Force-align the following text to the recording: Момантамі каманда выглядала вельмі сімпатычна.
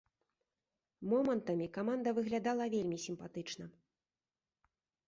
Момантамі 1.11 1.67
каманда 1.77 2.09
выглядала 2.21 2.65
вельмі 2.77 2.97
сімпатычна. 3.05 3.65